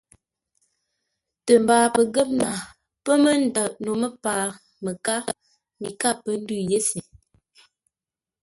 Tə 1.45 1.53
mbaa 1.61 1.85
pəngə́mnaa 1.95 2.57
pə́ 3.03 3.15
mə́ 3.23 3.35
ndə̂ʼ 3.45 3.73
no 3.83 3.91
məpaa 4.01 4.45
məkár 4.83 5.21
mi 5.79 5.89
káa 6.01 6.15
pə́ 6.23 6.33
ndʉ̂ 6.41 6.59
yé 6.69 6.79
se. 6.87 6.99